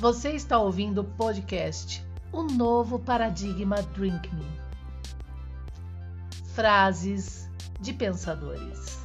[0.00, 4.46] Você está ouvindo o podcast O Novo Paradigma Drink Me.
[6.54, 7.50] Frases
[7.80, 8.96] de pensadores.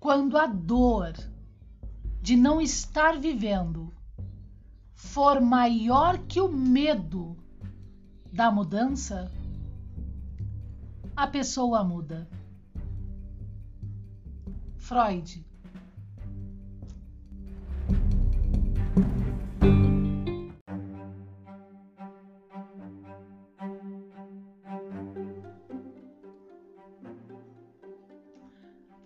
[0.00, 1.12] Quando a dor
[2.20, 3.94] de não estar vivendo
[4.96, 7.36] for maior que o medo
[8.32, 9.30] da mudança,
[11.14, 12.26] a pessoa muda.
[14.78, 15.44] Freud.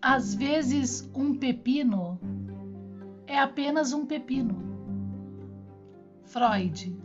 [0.01, 2.19] Às vezes, um pepino
[3.27, 4.57] é apenas um pepino.
[6.25, 6.97] Freud.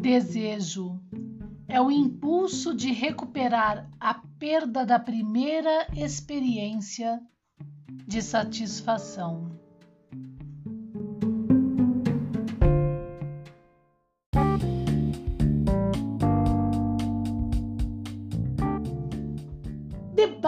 [0.00, 1.02] Desejo
[1.66, 7.20] é o impulso de recuperar a perda da primeira experiência
[8.06, 9.57] de satisfação.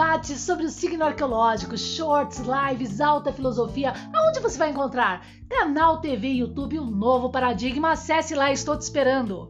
[0.01, 3.93] Debates sobre o signo arqueológico, shorts, lives, alta filosofia.
[4.11, 5.23] Aonde você vai encontrar?
[5.47, 7.91] Canal TV YouTube O Novo Paradigma.
[7.91, 9.47] Acesse lá, estou te esperando.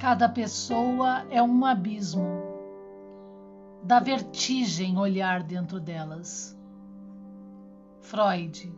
[0.00, 2.51] Cada pessoa é um abismo.
[3.84, 6.56] Dá vertigem olhar dentro delas.
[8.00, 8.72] Freud.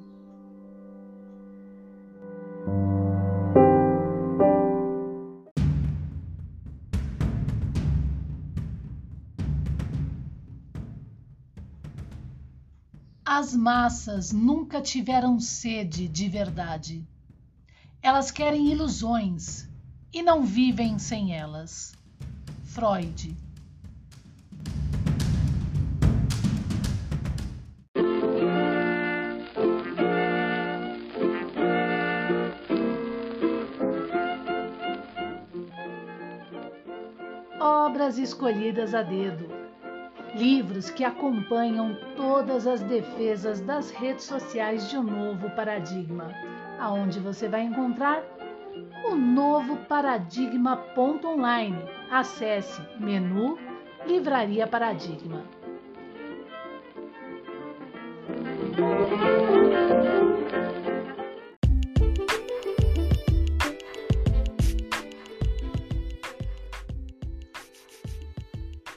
[13.26, 17.06] As massas nunca tiveram sede de verdade.
[18.00, 19.68] Elas querem ilusões
[20.12, 21.94] e não vivem sem elas.
[22.62, 23.36] Freud.
[37.60, 39.48] Obras escolhidas a dedo.
[40.34, 46.32] Livros que acompanham todas as defesas das redes sociais de um novo paradigma,
[46.80, 48.24] aonde você vai encontrar
[49.04, 51.78] o novo paradigma.online.
[52.10, 53.56] Acesse menu
[54.06, 55.44] Livraria Paradigma.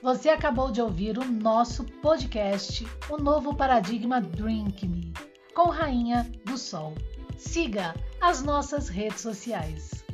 [0.08, 5.12] Você acabou de ouvir o nosso podcast, O Novo Paradigma Drink Me,
[5.54, 6.94] com Rainha do Sol.
[7.36, 10.07] Siga as nossas redes sociais.